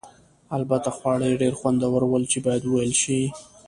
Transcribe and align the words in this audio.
البته 0.57 0.89
خواړه 0.97 1.25
یې 1.29 1.39
ډېر 1.41 1.53
خوندور 1.59 2.01
ول 2.07 2.23
چې 2.31 2.37
باید 2.45 2.63
وویل 2.65 2.93
شي. 3.01 3.19